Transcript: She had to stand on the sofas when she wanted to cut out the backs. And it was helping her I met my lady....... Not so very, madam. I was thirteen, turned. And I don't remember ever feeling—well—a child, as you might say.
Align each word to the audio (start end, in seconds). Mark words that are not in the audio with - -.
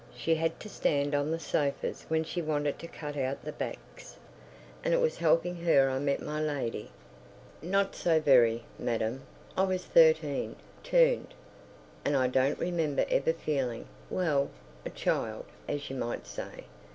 She 0.17 0.33
had 0.33 0.59
to 0.61 0.67
stand 0.67 1.13
on 1.13 1.29
the 1.29 1.37
sofas 1.37 2.05
when 2.07 2.23
she 2.23 2.41
wanted 2.41 2.79
to 2.79 2.87
cut 2.87 3.15
out 3.15 3.45
the 3.45 3.51
backs. 3.51 4.17
And 4.83 4.95
it 4.95 4.99
was 4.99 5.17
helping 5.19 5.57
her 5.57 5.91
I 5.91 5.99
met 5.99 6.19
my 6.23 6.41
lady....... 6.41 6.89
Not 7.61 7.93
so 7.93 8.19
very, 8.19 8.63
madam. 8.79 9.21
I 9.55 9.61
was 9.61 9.85
thirteen, 9.85 10.55
turned. 10.81 11.35
And 12.03 12.17
I 12.17 12.25
don't 12.29 12.57
remember 12.57 13.05
ever 13.11 13.31
feeling—well—a 13.31 14.89
child, 14.89 15.45
as 15.67 15.87
you 15.91 15.95
might 15.95 16.25
say. 16.25 16.63